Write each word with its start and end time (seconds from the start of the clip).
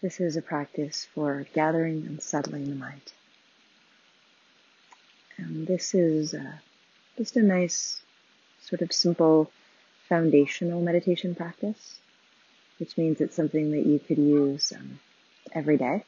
This 0.00 0.20
is 0.20 0.36
a 0.36 0.42
practice 0.42 1.08
for 1.12 1.44
gathering 1.54 2.06
and 2.06 2.22
settling 2.22 2.70
the 2.70 2.76
mind. 2.76 3.12
And 5.36 5.66
this 5.66 5.92
is 5.92 6.34
uh, 6.34 6.52
just 7.16 7.36
a 7.36 7.42
nice, 7.42 8.00
sort 8.62 8.80
of 8.80 8.92
simple, 8.92 9.50
foundational 10.08 10.80
meditation 10.80 11.34
practice, 11.34 11.98
which 12.78 12.96
means 12.96 13.20
it's 13.20 13.34
something 13.34 13.72
that 13.72 13.86
you 13.86 13.98
could 13.98 14.18
use 14.18 14.72
um, 14.72 15.00
every 15.52 15.76
day. 15.76 16.04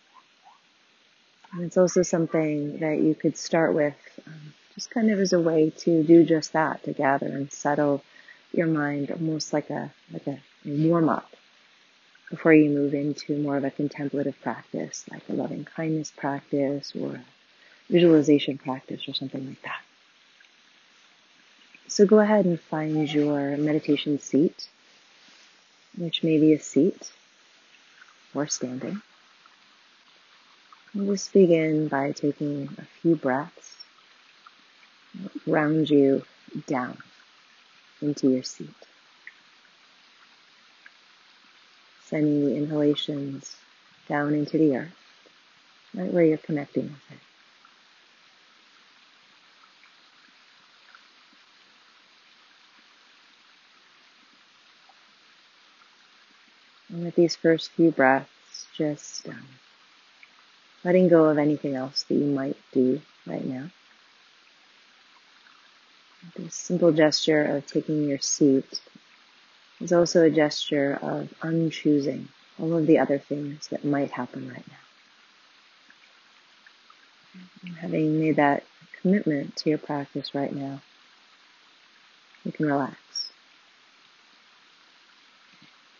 And 1.52 1.64
it's 1.64 1.76
also 1.76 2.02
something 2.02 2.78
that 2.78 3.00
you 3.00 3.16
could 3.16 3.36
start 3.36 3.74
with 3.74 3.96
um, 4.24 4.54
just 4.76 4.92
kind 4.92 5.10
of 5.10 5.18
as 5.18 5.32
a 5.32 5.40
way 5.40 5.70
to 5.78 6.04
do 6.04 6.24
just 6.24 6.52
that, 6.52 6.84
to 6.84 6.92
gather 6.92 7.26
and 7.26 7.50
settle 7.50 8.04
your 8.52 8.68
mind 8.68 9.10
almost 9.10 9.52
like 9.52 9.68
a, 9.68 9.92
like 10.12 10.28
a 10.28 10.38
warm 10.64 11.08
up 11.08 11.28
before 12.30 12.54
you 12.54 12.70
move 12.70 12.94
into 12.94 13.36
more 13.38 13.56
of 13.56 13.64
a 13.64 13.70
contemplative 13.70 14.40
practice, 14.40 15.04
like 15.10 15.28
a 15.28 15.32
loving 15.32 15.64
kindness 15.64 16.12
practice 16.16 16.92
or 16.98 17.16
a 17.16 17.24
visualization 17.90 18.56
practice 18.56 19.08
or 19.08 19.14
something 19.14 19.46
like 19.46 19.60
that. 19.62 19.82
So 21.88 22.06
go 22.06 22.20
ahead 22.20 22.44
and 22.44 22.58
find 22.60 23.12
your 23.12 23.56
meditation 23.56 24.20
seat, 24.20 24.68
which 25.98 26.22
may 26.22 26.38
be 26.38 26.54
a 26.54 26.60
seat 26.60 27.10
or 28.32 28.46
standing. 28.46 29.02
And 30.94 31.08
just 31.08 31.32
begin 31.32 31.88
by 31.88 32.12
taking 32.12 32.68
a 32.78 32.84
few 33.02 33.16
breaths, 33.16 33.74
round 35.46 35.90
you 35.90 36.22
down 36.68 36.98
into 38.00 38.30
your 38.30 38.44
seat. 38.44 38.74
Sending 42.10 42.44
the 42.44 42.56
inhalations 42.56 43.56
down 44.08 44.34
into 44.34 44.58
the 44.58 44.76
earth, 44.76 44.96
right 45.94 46.12
where 46.12 46.24
you're 46.24 46.36
connecting 46.38 46.82
with 46.82 47.10
it. 47.10 47.18
And 56.90 57.04
with 57.04 57.14
these 57.14 57.36
first 57.36 57.70
few 57.70 57.92
breaths, 57.92 58.66
just 58.76 59.28
um, 59.28 59.46
letting 60.82 61.08
go 61.08 61.26
of 61.26 61.38
anything 61.38 61.76
else 61.76 62.02
that 62.04 62.14
you 62.14 62.26
might 62.26 62.56
do 62.72 63.00
right 63.26 63.44
now. 63.44 63.70
This 66.36 66.54
simple 66.56 66.92
gesture 66.92 67.44
of 67.44 67.66
taking 67.66 68.08
your 68.08 68.18
seat 68.18 68.80
is 69.80 69.92
also 69.92 70.22
a 70.24 70.30
gesture 70.30 70.98
of 71.02 71.32
unchoosing 71.40 72.26
all 72.60 72.76
of 72.76 72.86
the 72.86 72.98
other 72.98 73.18
things 73.18 73.68
that 73.68 73.84
might 73.84 74.10
happen 74.10 74.48
right 74.48 74.64
now. 74.68 74.74
Having 77.80 78.20
made 78.20 78.36
that 78.36 78.64
commitment 79.00 79.56
to 79.56 79.70
your 79.70 79.78
practice 79.78 80.34
right 80.34 80.54
now, 80.54 80.80
you 82.44 82.52
can 82.52 82.66
relax. 82.66 83.30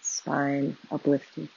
Spine 0.03 0.77
uplifted. 0.91 1.49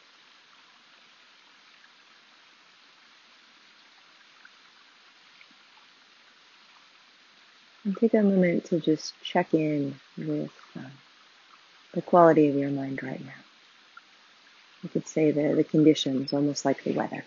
And 7.84 7.98
take 7.98 8.14
a 8.14 8.24
moment 8.24 8.66
to 8.66 8.80
just 8.80 9.14
check 9.22 9.54
in 9.54 10.00
with 10.18 10.52
um, 10.78 10.92
the 11.94 12.02
quality 12.02 12.50
of 12.50 12.56
your 12.56 12.72
mind 12.72 13.02
right 13.04 13.24
now. 13.24 13.32
You 14.84 14.90
could 14.90 15.08
say 15.08 15.32
the, 15.32 15.54
the 15.56 15.64
conditions, 15.64 16.34
almost 16.34 16.66
like 16.66 16.84
the 16.84 16.94
weather. 16.94 17.24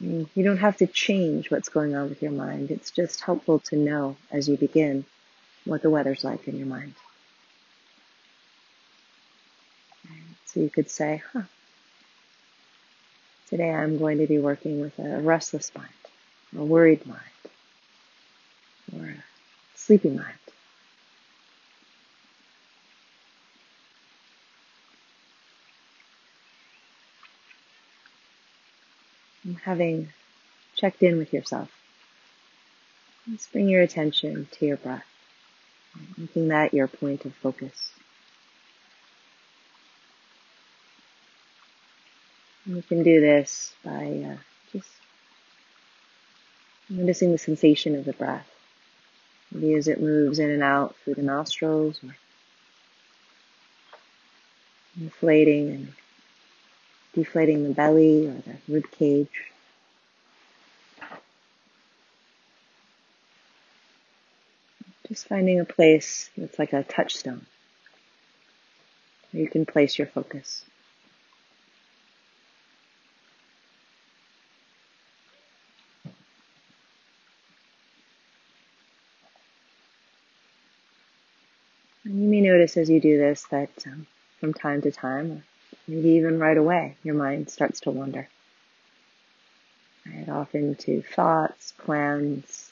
You 0.00 0.44
don't 0.44 0.58
have 0.58 0.76
to 0.78 0.86
change 0.86 1.50
what's 1.50 1.68
going 1.68 1.96
on 1.96 2.08
with 2.08 2.22
your 2.22 2.30
mind. 2.30 2.70
It's 2.70 2.90
just 2.90 3.20
helpful 3.22 3.58
to 3.60 3.76
know 3.76 4.16
as 4.30 4.48
you 4.48 4.56
begin 4.56 5.04
what 5.64 5.82
the 5.82 5.90
weather's 5.90 6.24
like 6.24 6.46
in 6.46 6.56
your 6.56 6.66
mind. 6.66 6.94
So 10.46 10.60
you 10.60 10.70
could 10.70 10.90
say, 10.90 11.22
huh, 11.32 11.42
today 13.48 13.70
I'm 13.72 13.98
going 13.98 14.18
to 14.18 14.26
be 14.26 14.38
working 14.38 14.80
with 14.80 14.98
a 14.98 15.20
restless 15.20 15.72
mind, 15.74 15.88
a 16.56 16.64
worried 16.64 17.06
mind, 17.06 17.20
or 18.96 19.04
a 19.06 19.24
sleepy 19.74 20.10
mind. 20.10 20.38
Having 29.64 30.10
checked 30.76 31.02
in 31.02 31.18
with 31.18 31.32
yourself. 31.32 31.70
Let's 33.30 33.46
bring 33.46 33.68
your 33.68 33.82
attention 33.82 34.48
to 34.52 34.66
your 34.66 34.76
breath, 34.78 35.04
making 36.16 36.48
that 36.48 36.72
your 36.72 36.88
point 36.88 37.24
of 37.24 37.34
focus. 37.34 37.90
And 42.64 42.76
you 42.76 42.82
can 42.82 43.02
do 43.02 43.20
this 43.20 43.74
by 43.84 44.24
uh, 44.30 44.36
just 44.72 44.88
noticing 46.88 47.32
the 47.32 47.38
sensation 47.38 47.94
of 47.94 48.04
the 48.04 48.12
breath. 48.12 48.48
Maybe 49.52 49.74
as 49.74 49.88
it 49.88 50.00
moves 50.00 50.38
in 50.38 50.50
and 50.50 50.62
out 50.62 50.94
through 50.96 51.14
the 51.14 51.22
nostrils 51.22 52.02
or 52.04 52.14
inflating 55.00 55.70
and 55.70 55.92
deflating 57.18 57.64
the 57.64 57.74
belly 57.74 58.26
or 58.26 58.32
the 58.32 58.56
rib 58.72 58.90
cage. 58.90 59.52
Just 65.08 65.28
finding 65.28 65.58
a 65.58 65.64
place 65.64 66.30
that's 66.36 66.58
like 66.58 66.72
a 66.72 66.82
touchstone 66.82 67.46
where 69.32 69.42
you 69.42 69.48
can 69.48 69.64
place 69.64 69.98
your 69.98 70.06
focus. 70.06 70.64
And 82.04 82.22
you 82.22 82.28
may 82.28 82.40
notice 82.40 82.76
as 82.78 82.88
you 82.88 83.00
do 83.00 83.18
this 83.18 83.44
that 83.50 83.70
um, 83.86 84.06
from 84.40 84.54
time 84.54 84.80
to 84.82 84.90
time, 84.90 85.42
maybe 85.88 86.10
even 86.10 86.38
right 86.38 86.56
away, 86.56 86.96
your 87.02 87.14
mind 87.14 87.50
starts 87.50 87.80
to 87.80 87.90
wander. 87.90 88.28
Right, 90.06 90.28
off 90.28 90.54
into 90.54 91.02
thoughts, 91.02 91.72
plans, 91.78 92.70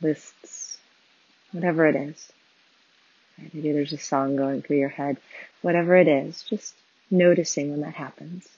lists, 0.00 0.78
whatever 1.52 1.86
it 1.86 1.96
is. 1.96 2.32
Right, 3.38 3.54
maybe 3.54 3.72
there's 3.72 3.92
a 3.92 3.98
song 3.98 4.36
going 4.36 4.62
through 4.62 4.78
your 4.78 4.88
head. 4.88 5.18
Whatever 5.62 5.96
it 5.96 6.08
is, 6.08 6.42
just 6.42 6.74
noticing 7.10 7.70
when 7.70 7.82
that 7.82 7.94
happens. 7.94 8.48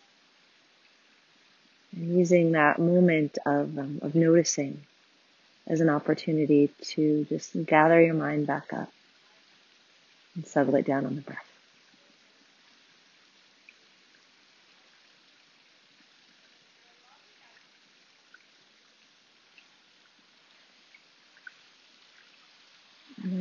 And 1.92 2.16
using 2.16 2.52
that 2.52 2.78
moment 2.78 3.38
of, 3.44 3.76
um, 3.78 3.98
of 4.02 4.14
noticing 4.14 4.82
as 5.66 5.81
an 5.81 5.88
opportunity 5.88 6.70
to 6.82 7.25
just 7.28 7.52
gather 7.66 8.00
your 8.00 8.14
mind 8.14 8.47
back 8.47 8.72
up 8.72 8.92
and 10.34 10.47
settle 10.47 10.75
it 10.76 10.87
down 10.87 11.06
on 11.06 11.16
the 11.16 11.20
breath. 11.20 11.50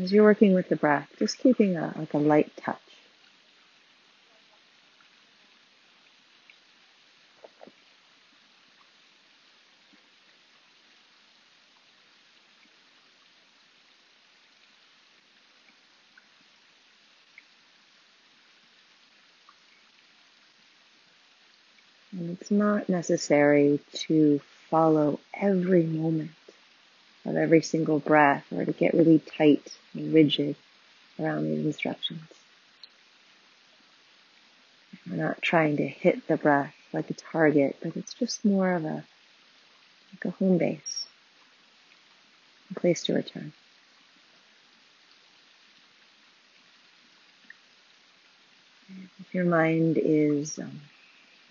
As 0.10 0.14
you're 0.14 0.24
working 0.24 0.56
with 0.56 0.68
the 0.70 0.76
breath, 0.76 1.08
just 1.20 1.38
keeping 1.38 1.78
a, 1.78 1.94
like 1.96 2.16
a 2.16 2.18
light 2.18 2.52
touch. 2.58 2.78
And 22.14 22.32
it's 22.32 22.50
not 22.50 22.90
necessary 22.90 23.80
to 24.08 24.42
follow 24.72 25.20
every 25.40 25.84
moment 25.84 26.32
of 27.30 27.36
every 27.36 27.62
single 27.62 28.00
breath 28.00 28.46
or 28.52 28.66
to 28.66 28.72
get 28.72 28.94
really 28.94 29.20
tight 29.20 29.78
and 29.94 30.14
rigid 30.14 30.56
around 31.20 31.46
these 31.46 31.66
instructions. 31.66 32.22
We're 35.10 35.18
not 35.18 35.42
trying 35.42 35.78
to 35.78 35.88
hit 35.88 36.28
the 36.28 36.38
breath 36.38 36.74
like 36.94 37.10
a 37.10 37.14
target, 37.14 37.78
but 37.82 37.96
it's 37.96 38.14
just 38.14 38.44
more 38.44 38.74
of 38.74 38.86
a, 38.86 39.04
like 40.14 40.26
a 40.26 40.32
home 40.32 40.58
base, 40.58 41.06
a 42.72 42.80
place 42.80 43.04
to 43.04 43.14
return. 43.14 43.54
If 49.20 49.36
your 49.36 49.46
mind 49.46 50.00
is 50.02 50.58
um, 50.58 50.82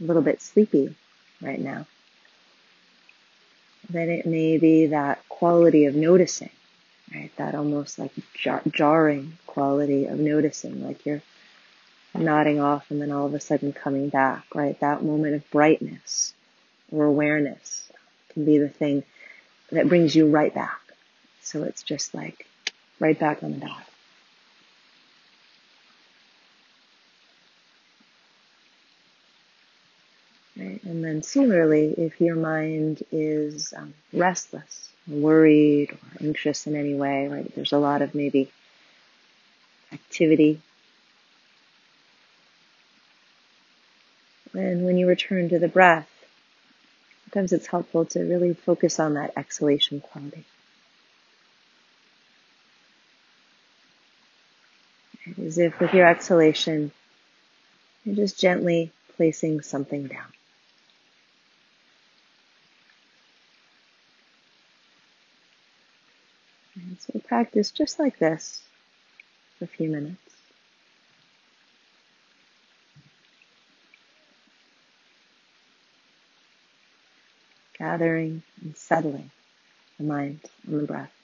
a 0.01 0.05
little 0.05 0.23
bit 0.23 0.43
sleepy 0.43 0.97
right 1.41 1.61
now, 1.61 1.87
then 3.89 4.11
it 4.11 4.27
may 4.27 4.59
be 4.59 4.87
that 4.87 5.27
quality 5.29 5.87
of 5.87 5.95
noticing, 5.95 6.51
right? 7.15 7.31
That 7.37 7.55
almost 7.55 7.99
like 7.99 8.13
jar- 8.35 8.63
jarring 8.71 9.39
quality 9.47 10.07
of 10.07 10.19
noticing, 10.19 10.85
like 10.85 11.07
you're 11.07 11.23
nodding 12.15 12.61
off 12.61 12.91
and 12.91 13.01
then 13.01 13.13
all 13.13 13.27
of 13.27 13.35
a 13.35 13.41
sudden 13.41 13.73
coming 13.73 14.09
back, 14.09 14.45
right? 14.55 14.79
That 14.81 15.03
moment 15.03 15.35
of 15.35 15.51
brightness 15.51 16.35
or 16.93 17.05
awareness 17.05 17.91
can 18.31 18.45
be 18.45 18.59
the 18.59 18.69
thing 18.69 19.05
that 19.71 19.89
brings 19.89 20.15
you 20.15 20.29
right 20.29 20.55
back. 20.55 20.81
So 21.43 21.63
it's 21.63 21.83
just 21.83 22.15
like 22.15 22.47
right 23.01 23.19
back 23.19 23.43
on 23.43 23.53
the 23.53 23.67
dot. 23.67 23.85
Right? 30.57 30.78
And 30.89 31.05
then 31.05 31.23
similarly, 31.23 31.95
if 31.99 32.19
your 32.19 32.35
mind 32.35 33.03
is 33.13 33.75
um, 33.77 33.93
restless, 34.11 34.89
worried, 35.07 35.93
or 35.93 36.27
anxious 36.27 36.67
in 36.67 36.75
any 36.75 36.95
way, 36.95 37.29
right? 37.29 37.55
There's 37.55 37.75
a 37.75 37.79
lot 37.79 38.01
of 38.01 38.15
maybe 38.15 38.51
activity. 39.93 40.63
And 44.55 44.87
when 44.87 44.97
you 44.97 45.07
return 45.07 45.51
to 45.51 45.59
the 45.59 45.69
breath, 45.69 46.09
sometimes 47.25 47.53
it's 47.53 47.67
helpful 47.67 48.07
to 48.07 48.21
really 48.21 48.55
focus 48.55 48.99
on 48.99 49.13
that 49.13 49.35
exhalation 49.37 50.01
quality. 50.01 50.47
As 55.45 55.59
if 55.59 55.79
with 55.81 55.93
your 55.93 56.07
exhalation, 56.07 56.93
you're 58.07 58.17
just 58.17 58.41
gently 58.41 58.91
placing 59.19 59.61
something 59.61 60.07
down. 60.07 60.33
So 67.01 67.21
practice 67.27 67.71
just 67.71 67.99
like 67.99 68.19
this 68.19 68.63
for 69.59 69.65
a 69.67 69.69
few 69.69 69.91
minutes. 69.91 70.19
Gathering 77.79 78.43
and 78.63 78.77
settling 78.77 79.31
the 79.99 80.05
mind 80.05 80.41
and 80.67 80.81
the 80.83 80.87
breath. 80.87 81.18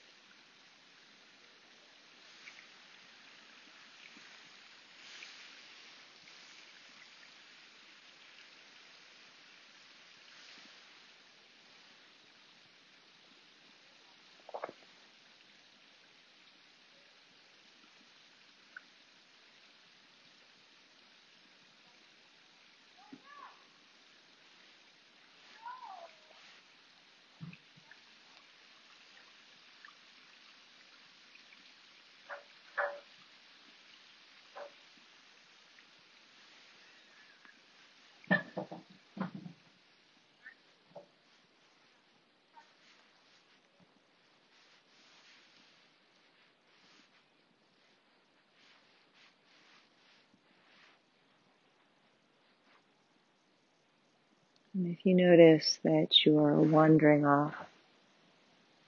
And 54.75 54.91
if 54.91 55.05
you 55.05 55.13
notice 55.15 55.79
that 55.85 56.25
you're 56.25 56.59
wandering 56.59 57.25
off 57.25 57.55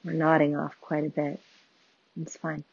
or 0.06 0.12
nodding 0.12 0.58
off 0.58 0.76
quite 0.82 1.06
a 1.06 1.10
bit, 1.10 1.40
it's 2.20 2.36
fine. 2.36 2.66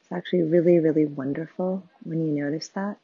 It's 0.00 0.12
actually 0.12 0.42
really, 0.44 0.78
really 0.78 1.06
wonderful 1.06 1.82
when 2.04 2.24
you 2.24 2.44
notice 2.44 2.68
that. 2.68 2.98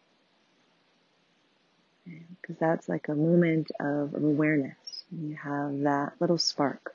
Because 2.04 2.56
that's 2.60 2.88
like 2.88 3.08
a 3.08 3.16
moment 3.16 3.72
of 3.80 4.14
awareness. 4.14 4.76
You 5.10 5.34
have 5.34 5.80
that 5.80 6.12
little 6.20 6.38
spark 6.38 6.94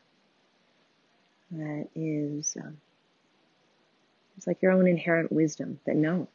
that 1.51 1.89
is, 1.95 2.55
um, 2.63 2.77
it's 4.37 4.47
like 4.47 4.61
your 4.61 4.71
own 4.71 4.87
inherent 4.87 5.33
wisdom 5.33 5.79
that 5.85 5.97
knows. 5.97 6.27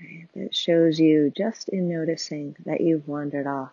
Right? 0.00 0.28
That 0.34 0.54
shows 0.54 1.00
you 1.00 1.32
just 1.36 1.68
in 1.70 1.88
noticing 1.88 2.56
that 2.66 2.80
you've 2.80 3.08
wandered 3.08 3.46
off, 3.46 3.72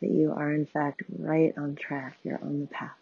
that 0.00 0.10
you 0.10 0.32
are 0.32 0.52
in 0.52 0.66
fact 0.66 1.02
right 1.18 1.52
on 1.56 1.74
track, 1.74 2.16
you're 2.22 2.40
on 2.40 2.60
the 2.60 2.66
path, 2.66 2.96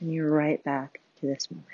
and 0.00 0.12
you're 0.12 0.30
right 0.30 0.62
back 0.62 1.00
to 1.20 1.26
this 1.26 1.50
moment. 1.50 1.66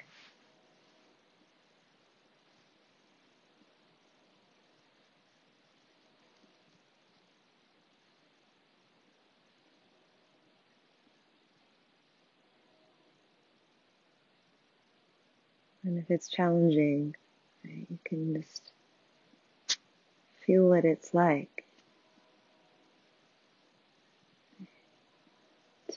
And 15.84 15.98
if 15.98 16.10
it's 16.10 16.28
challenging, 16.28 17.14
you 17.62 17.98
can 18.06 18.40
just 18.40 18.72
Feel 20.46 20.68
what 20.68 20.84
it's 20.84 21.14
like 21.14 21.64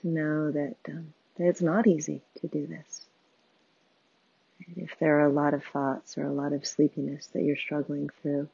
to 0.01 0.07
know 0.07 0.51
that, 0.51 0.75
um, 0.87 1.13
that 1.37 1.47
it's 1.47 1.61
not 1.61 1.87
easy 1.87 2.21
to 2.41 2.47
do 2.47 2.65
this. 2.67 3.05
If 4.75 4.97
there 4.99 5.19
are 5.19 5.25
a 5.25 5.31
lot 5.31 5.53
of 5.53 5.63
thoughts 5.63 6.17
or 6.17 6.25
a 6.25 6.33
lot 6.33 6.53
of 6.53 6.65
sleepiness 6.65 7.27
that 7.27 7.43
you're 7.43 7.57
struggling 7.57 8.09
through, 8.21 8.49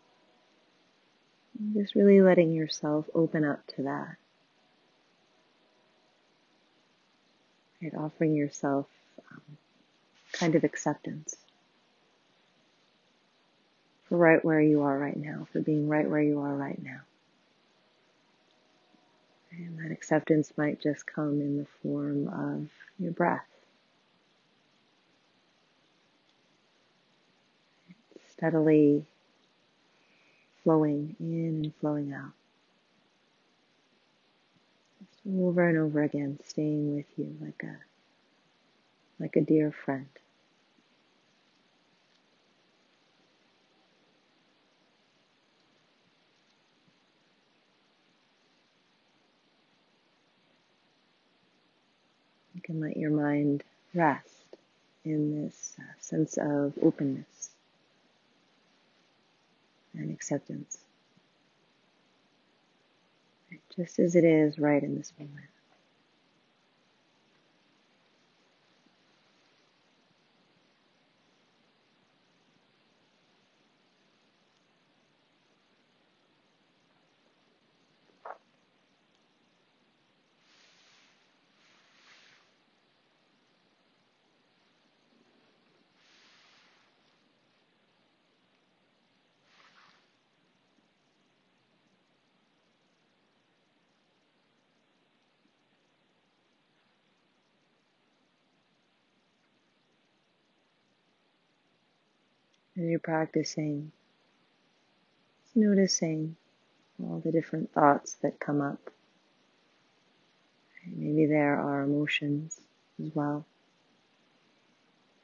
just 1.74 1.96
really 1.96 2.22
letting 2.22 2.52
yourself 2.52 3.06
open 3.14 3.46
up 3.46 3.66
to 3.76 3.84
that. 3.84 4.16
Right, 7.82 7.94
offering 7.96 8.36
yourself 8.36 8.88
um, 9.32 9.58
kind 10.34 10.56
of 10.56 10.64
acceptance 10.64 11.36
right 14.18 14.44
where 14.44 14.62
you 14.62 14.82
are 14.84 14.98
right 14.98 15.18
now, 15.18 15.48
for 15.52 15.60
being 15.62 15.88
right 15.88 16.10
where 16.10 16.22
you 16.22 16.40
are 16.40 16.54
right 16.54 16.82
now. 16.82 17.02
And 19.52 19.80
that 19.80 19.92
acceptance 19.92 20.52
might 20.58 20.82
just 20.82 21.06
come 21.06 21.40
in 21.42 21.58
the 21.58 21.68
form 21.82 22.28
of 22.28 22.70
your 22.98 23.12
breath. 23.12 23.46
Steadily 28.32 29.06
flowing 30.64 31.16
in 31.20 31.62
and 31.64 31.74
flowing 31.80 32.14
out. 32.14 32.32
Just 35.00 35.22
over 35.38 35.68
and 35.68 35.78
over 35.78 36.02
again, 36.02 36.40
staying 36.44 36.96
with 36.96 37.06
you 37.18 37.36
like 37.42 37.64
a 37.64 37.78
like 39.20 39.36
a 39.36 39.42
dear 39.42 39.72
friend. 39.72 40.08
Can 52.62 52.80
let 52.80 52.98
your 52.98 53.12
mind 53.12 53.64
rest 53.94 54.30
in 55.06 55.44
this 55.44 55.76
uh, 55.80 55.84
sense 56.00 56.38
of 56.38 56.74
openness 56.82 57.50
and 59.94 60.12
acceptance. 60.12 60.78
Just 63.76 64.00
as 64.00 64.16
it 64.16 64.24
is 64.24 64.60
right 64.60 64.82
in 64.82 64.96
this 64.98 65.12
moment. 65.20 65.53
As 102.78 102.84
you're 102.84 103.00
practicing, 103.00 103.92
noticing 105.56 106.36
all 107.02 107.20
the 107.24 107.32
different 107.32 107.72
thoughts 107.72 108.14
that 108.22 108.40
come 108.40 108.62
up. 108.62 108.90
Maybe 110.86 111.28
there 111.28 111.60
are 111.60 111.84
emotions 111.84 112.60
as 113.02 113.12
well. 113.14 113.46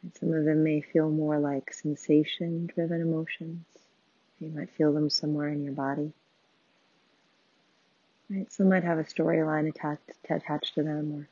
And 0.01 0.15
some 0.15 0.33
of 0.33 0.45
them 0.45 0.63
may 0.63 0.81
feel 0.81 1.09
more 1.09 1.39
like 1.39 1.73
sensation 1.73 2.67
driven 2.73 3.01
emotions. 3.01 3.65
You 4.39 4.49
might 4.49 4.69
feel 4.69 4.93
them 4.93 5.09
somewhere 5.09 5.49
in 5.49 5.63
your 5.63 5.73
body. 5.73 6.13
Right? 8.29 8.51
Some 8.51 8.69
might 8.69 8.83
have 8.83 8.99
a 8.99 9.03
storyline 9.03 9.67
attached, 9.67 10.01
attached 10.29 10.75
to 10.75 10.83
them, 10.83 11.13
or 11.13 11.27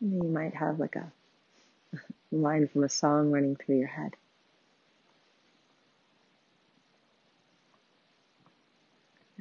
you 0.00 0.22
might 0.22 0.54
have 0.54 0.78
like 0.78 0.96
a 0.96 1.10
line 2.30 2.68
from 2.68 2.84
a 2.84 2.88
song 2.88 3.32
running 3.32 3.56
through 3.56 3.78
your 3.78 3.88
head. 3.88 4.14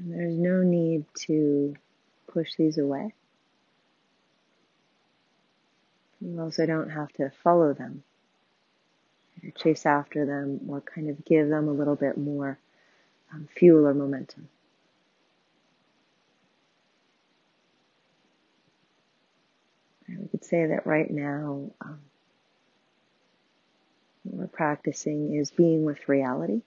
And 0.03 0.13
there's 0.13 0.37
no 0.37 0.63
need 0.63 1.05
to 1.27 1.75
push 2.27 2.55
these 2.55 2.77
away. 2.77 3.13
You 6.19 6.41
also 6.41 6.65
don't 6.65 6.89
have 6.89 7.11
to 7.13 7.31
follow 7.43 7.73
them 7.73 8.03
or 9.43 9.51
chase 9.51 9.85
after 9.85 10.25
them 10.25 10.61
or 10.67 10.81
kind 10.81 11.09
of 11.09 11.23
give 11.25 11.49
them 11.49 11.67
a 11.67 11.73
little 11.73 11.95
bit 11.95 12.17
more 12.17 12.57
um, 13.33 13.47
fuel 13.55 13.87
or 13.87 13.93
momentum. 13.93 14.49
we 20.19 20.27
could 20.27 20.45
say 20.45 20.67
that 20.67 20.85
right 20.85 21.09
now, 21.09 21.71
um, 21.81 21.99
what 24.23 24.35
we're 24.35 24.47
practicing 24.47 25.35
is 25.35 25.51
being 25.51 25.83
with 25.83 26.07
reality. 26.07 26.61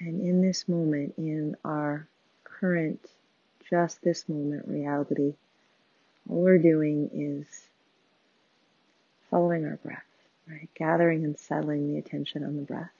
And 0.00 0.22
in 0.22 0.40
this 0.40 0.66
moment, 0.66 1.14
in 1.18 1.56
our 1.62 2.08
current, 2.44 3.06
just 3.68 4.02
this 4.02 4.28
moment 4.28 4.66
reality, 4.66 5.34
all 6.28 6.40
we're 6.40 6.58
doing 6.58 7.10
is 7.12 7.46
following 9.30 9.66
our 9.66 9.76
breath, 9.76 10.02
right? 10.48 10.70
Gathering 10.74 11.24
and 11.24 11.38
settling 11.38 11.92
the 11.92 11.98
attention 11.98 12.44
on 12.44 12.56
the 12.56 12.62
breath. 12.62 12.90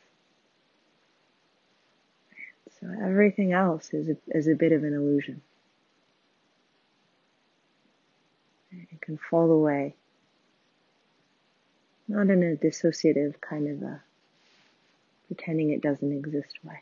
So 2.80 2.86
everything 3.02 3.52
else 3.52 3.92
is 3.94 4.10
a, 4.10 4.16
is 4.28 4.46
a 4.46 4.54
bit 4.54 4.72
of 4.72 4.84
an 4.84 4.94
illusion. 4.94 5.40
It 8.72 9.00
can 9.00 9.16
fall 9.18 9.50
away. 9.50 9.94
Not 12.08 12.28
in 12.28 12.42
a 12.42 12.56
dissociative 12.56 13.40
kind 13.40 13.68
of 13.68 13.82
a 13.82 14.02
pretending 15.28 15.70
it 15.70 15.80
doesn't 15.80 16.12
exist 16.12 16.58
way. 16.62 16.80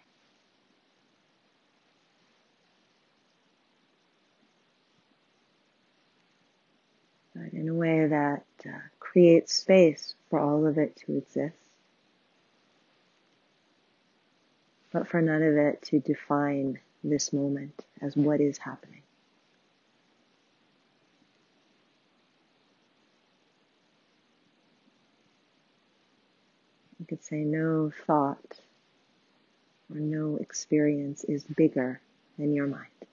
But 7.39 7.53
in 7.53 7.69
a 7.69 7.75
way 7.75 8.07
that 8.07 8.45
uh, 8.67 8.79
creates 8.99 9.55
space 9.55 10.15
for 10.29 10.41
all 10.41 10.67
of 10.67 10.79
it 10.79 10.97
to 11.07 11.19
exist. 11.19 11.57
But 14.93 15.09
for 15.09 15.23
none 15.23 15.43
of 15.43 15.57
it 15.57 15.83
to 15.83 16.01
define 16.01 16.81
this 17.05 17.33
moment 17.33 17.85
as 18.01 18.17
what 18.17 18.41
is 18.41 18.59
happening. 18.59 19.03
You 26.99 27.07
could 27.07 27.23
say 27.23 27.45
no 27.45 27.93
thought 28.07 28.61
or 29.93 30.01
no 30.01 30.37
experience 30.37 31.25
is 31.25 31.45
bigger 31.45 32.01
than 32.39 32.53
your 32.53 32.67
mind. 32.67 33.08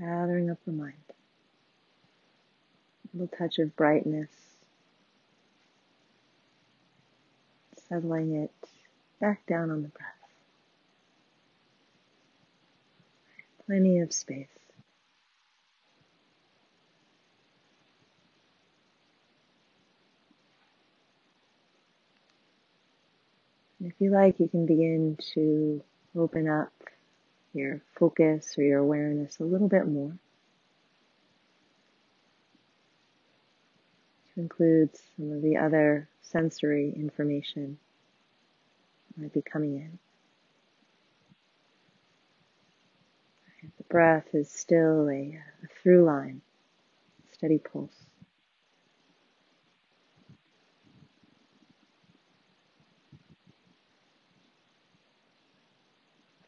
Gathering 0.00 0.50
up 0.50 0.58
the 0.64 0.72
mind. 0.72 0.94
A 3.12 3.18
little 3.18 3.36
touch 3.36 3.58
of 3.58 3.76
brightness, 3.76 4.30
settling 7.88 8.34
it 8.34 8.52
back 9.20 9.44
down 9.46 9.70
on 9.70 9.82
the 9.82 9.88
breath. 9.88 10.06
Plenty 13.66 13.98
of 13.98 14.12
space. 14.12 14.48
If 23.82 23.94
you 23.98 24.10
like, 24.10 24.38
you 24.38 24.48
can 24.48 24.66
begin 24.66 25.16
to 25.34 25.82
open 26.16 26.48
up 26.48 26.72
your 27.52 27.80
focus 27.94 28.54
or 28.56 28.62
your 28.62 28.78
awareness 28.78 29.38
a 29.40 29.44
little 29.44 29.68
bit 29.68 29.86
more. 29.86 30.12
To 34.34 34.40
include 34.40 34.90
some 35.16 35.32
of 35.32 35.42
the 35.42 35.56
other 35.56 36.08
sensory 36.22 36.92
information 36.94 37.78
that 39.16 39.22
might 39.22 39.32
be 39.32 39.42
coming 39.42 39.76
in. 39.76 39.98
The 43.76 43.84
breath 43.84 44.28
is 44.32 44.50
still 44.50 45.08
a, 45.08 45.38
a 45.64 45.82
through 45.82 46.04
line, 46.04 46.40
steady 47.32 47.58
pulse. 47.58 48.06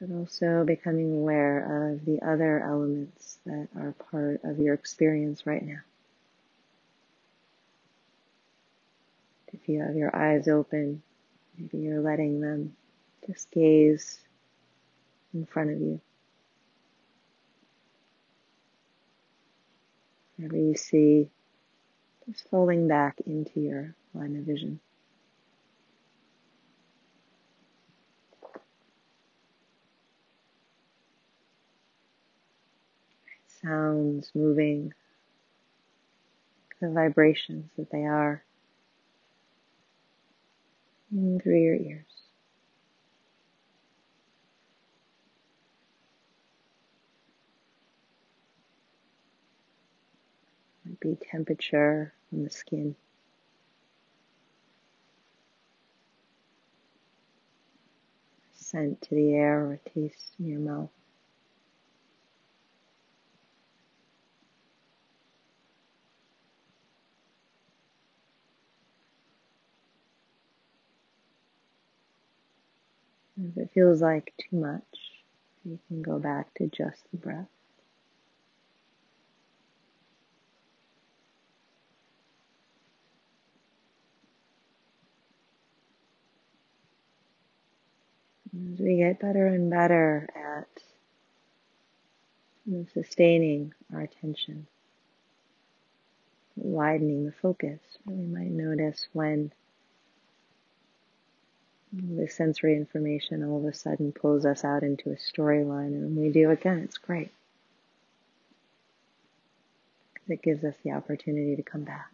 But 0.02 0.16
also 0.16 0.64
becoming 0.64 1.12
aware 1.12 1.92
of 1.92 2.04
the 2.04 2.20
other 2.22 2.60
elements 2.60 3.38
that 3.46 3.68
are 3.76 3.94
part 4.10 4.40
of 4.42 4.58
your 4.58 4.74
experience 4.74 5.46
right 5.46 5.64
now. 5.64 5.78
If 9.52 9.68
you 9.68 9.80
have 9.80 9.94
your 9.94 10.14
eyes 10.14 10.48
open, 10.48 11.02
maybe 11.56 11.78
you're 11.78 12.00
letting 12.00 12.40
them 12.40 12.74
just 13.28 13.48
gaze 13.52 14.18
in 15.32 15.46
front 15.46 15.70
of 15.70 15.80
you. 15.80 16.00
Whatever 20.36 20.56
you 20.56 20.74
see, 20.74 21.28
just 22.26 22.48
folding 22.50 22.88
back 22.88 23.20
into 23.24 23.60
your 23.60 23.94
line 24.14 24.34
of 24.34 24.42
vision. 24.42 24.80
Sounds 33.64 34.30
moving, 34.34 34.92
the 36.80 36.90
vibrations 36.90 37.70
that 37.76 37.90
they 37.90 38.04
are 38.04 38.42
through 41.10 41.62
your 41.62 41.74
ears. 41.74 42.06
Might 50.84 51.00
be 51.00 51.16
temperature 51.30 52.12
on 52.32 52.44
the 52.44 52.50
skin. 52.50 52.96
Scent 58.54 59.02
to 59.02 59.14
the 59.14 59.34
air 59.34 59.60
or 59.60 59.80
taste 59.94 60.32
in 60.38 60.46
your 60.46 60.60
mouth. 60.60 60.90
If 73.44 73.56
it 73.56 73.70
feels 73.74 74.00
like 74.00 74.32
too 74.38 74.56
much, 74.56 74.82
you 75.64 75.78
can 75.88 76.00
go 76.00 76.18
back 76.18 76.54
to 76.54 76.68
just 76.68 77.02
the 77.10 77.16
breath. 77.18 77.48
As 88.54 88.78
we 88.78 88.98
get 88.98 89.18
better 89.18 89.46
and 89.46 89.70
better 89.70 90.28
at 90.36 90.68
sustaining 92.92 93.72
our 93.92 94.02
attention, 94.02 94.66
widening 96.54 97.24
the 97.24 97.32
focus, 97.32 97.80
we 98.06 98.14
might 98.14 98.50
notice 98.50 99.08
when 99.12 99.50
the 101.92 102.26
sensory 102.26 102.74
information 102.74 103.44
all 103.44 103.58
of 103.58 103.64
a 103.66 103.74
sudden 103.74 104.12
pulls 104.12 104.46
us 104.46 104.64
out 104.64 104.82
into 104.82 105.10
a 105.10 105.16
storyline, 105.16 105.88
and 105.88 106.16
we 106.16 106.30
do 106.30 106.50
again, 106.50 106.78
it's 106.78 106.98
great. 106.98 107.30
It 110.28 110.42
gives 110.42 110.64
us 110.64 110.74
the 110.82 110.92
opportunity 110.92 111.56
to 111.56 111.62
come 111.62 111.84
back. 111.84 112.08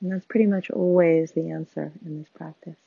And 0.00 0.10
that's 0.10 0.26
pretty 0.26 0.46
much 0.46 0.68
always 0.70 1.30
the 1.30 1.50
answer 1.50 1.92
in 2.04 2.18
this 2.18 2.28
practice. 2.34 2.78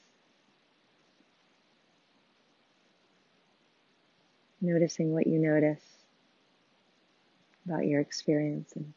Noticing 4.59 5.13
what 5.13 5.25
you 5.25 5.39
notice 5.39 5.83
about 7.65 7.85
your 7.87 8.01
experience 8.01 8.73
and 8.75 8.93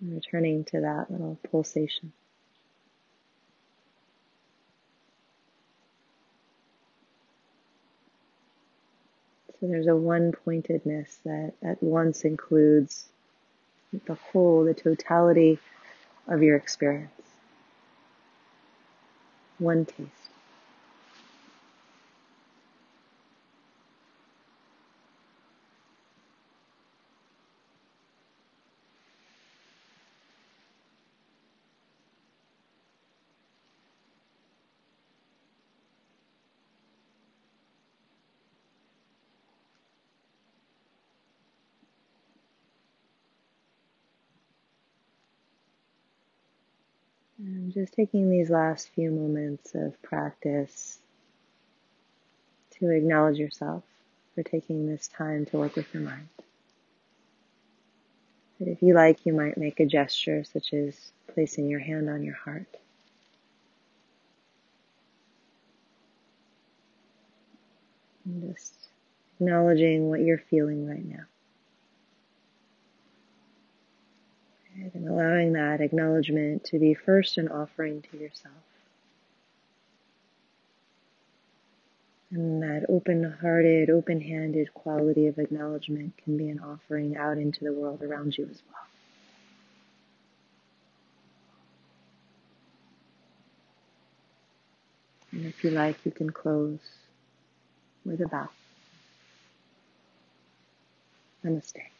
and 0.00 0.14
returning 0.14 0.64
to 0.64 0.80
that 0.80 1.10
little 1.10 1.38
pulsation. 1.50 2.12
So 9.60 9.68
there's 9.68 9.86
a 9.86 9.96
one 9.96 10.32
pointedness 10.32 11.18
that 11.24 11.54
at 11.62 11.82
once 11.82 12.24
includes 12.24 13.08
the 14.06 14.14
whole, 14.14 14.64
the 14.64 14.74
totality 14.74 15.58
of 16.28 16.42
your 16.42 16.56
experience. 16.56 17.10
One 19.58 19.86
taste. 19.86 20.25
And 47.46 47.72
just 47.72 47.92
taking 47.92 48.28
these 48.28 48.50
last 48.50 48.88
few 48.88 49.12
moments 49.12 49.72
of 49.76 50.02
practice 50.02 50.98
to 52.72 52.90
acknowledge 52.90 53.38
yourself 53.38 53.84
for 54.34 54.42
taking 54.42 54.88
this 54.88 55.06
time 55.06 55.46
to 55.46 55.58
work 55.58 55.76
with 55.76 55.86
your 55.94 56.02
mind. 56.02 56.28
But 58.58 58.66
if 58.66 58.82
you 58.82 58.94
like, 58.94 59.24
you 59.24 59.32
might 59.32 59.56
make 59.56 59.78
a 59.78 59.86
gesture 59.86 60.42
such 60.42 60.72
as 60.72 61.12
placing 61.32 61.68
your 61.68 61.78
hand 61.78 62.10
on 62.10 62.24
your 62.24 62.34
heart. 62.34 62.66
And 68.24 68.52
just 68.52 68.74
acknowledging 69.38 70.10
what 70.10 70.20
you're 70.20 70.42
feeling 70.50 70.88
right 70.88 71.04
now. 71.04 71.26
And 74.78 75.08
allowing 75.08 75.54
that 75.54 75.80
acknowledgement 75.80 76.64
to 76.64 76.78
be 76.78 76.92
first 76.92 77.38
an 77.38 77.48
offering 77.48 78.02
to 78.10 78.18
yourself. 78.18 78.54
And 82.30 82.62
that 82.62 82.84
open 82.88 83.36
hearted, 83.40 83.88
open 83.88 84.20
handed 84.20 84.74
quality 84.74 85.28
of 85.28 85.38
acknowledgement 85.38 86.14
can 86.22 86.36
be 86.36 86.50
an 86.50 86.60
offering 86.60 87.16
out 87.16 87.38
into 87.38 87.64
the 87.64 87.72
world 87.72 88.02
around 88.02 88.36
you 88.36 88.46
as 88.50 88.60
well. 88.68 88.86
And 95.32 95.46
if 95.46 95.64
you 95.64 95.70
like, 95.70 96.04
you 96.04 96.10
can 96.10 96.30
close 96.30 96.80
with 98.04 98.20
a 98.20 98.28
bow. 98.28 98.48
Namaste. 101.44 101.95